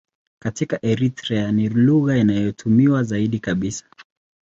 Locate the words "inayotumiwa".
2.17-3.03